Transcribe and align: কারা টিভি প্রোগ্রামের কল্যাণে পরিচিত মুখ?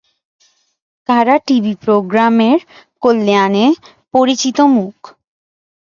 কারা 1.09 1.35
টিভি 1.47 1.73
প্রোগ্রামের 1.83 2.59
কল্যাণে 3.03 3.65
পরিচিত 4.13 4.57
মুখ? 4.75 4.95